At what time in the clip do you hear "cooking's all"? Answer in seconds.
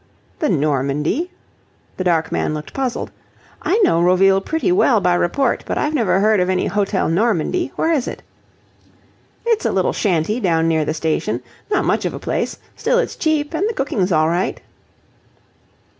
13.75-14.27